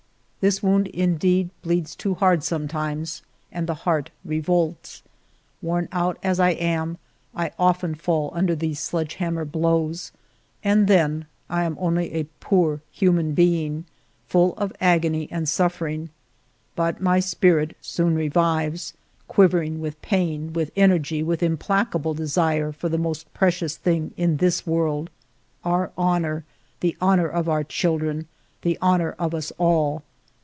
"This 0.41 0.63
wound 0.63 0.87
indeed 0.87 1.51
bleeds 1.61 1.93
too 1.95 2.15
hard 2.15 2.43
sometimes, 2.43 3.21
and 3.51 3.67
the 3.67 3.75
heart 3.85 4.09
revolts. 4.25 5.03
Worn 5.61 5.87
out 5.91 6.17
as 6.23 6.39
I 6.39 6.49
am, 6.53 6.97
I 7.35 7.51
often 7.59 7.93
fall 7.93 8.31
under 8.33 8.55
these 8.55 8.79
sledge 8.79 9.13
hammer 9.13 9.45
blows, 9.45 10.11
and 10.63 10.87
then 10.87 11.27
I 11.47 11.63
am 11.63 11.77
only 11.79 12.13
a 12.13 12.23
poor 12.39 12.81
human 12.91 13.35
being, 13.35 13.85
full 14.27 14.55
of 14.55 14.73
agony 14.81 15.27
and 15.29 15.47
suffering; 15.47 16.09
but 16.75 16.99
my 16.99 17.19
spirit 17.19 17.77
soon 17.79 18.15
revives, 18.15 18.93
quivering 19.27 19.79
with 19.79 20.01
pain, 20.01 20.53
with 20.53 20.71
energy, 20.75 21.21
with 21.21 21.43
implacable 21.43 22.15
desire 22.15 22.71
for 22.71 22.89
the 22.89 22.97
most 22.97 23.31
precious 23.35 23.77
thing 23.77 24.11
in 24.17 24.37
this 24.37 24.65
world, 24.65 25.11
our 25.63 25.91
honor, 25.95 26.45
the 26.79 26.97
honor 26.99 27.27
of 27.27 27.47
our 27.47 27.63
children, 27.63 28.27
the 28.63 28.75
honor 28.81 29.11
of 29.19 29.35
us 29.35 29.51
all. 29.59 30.01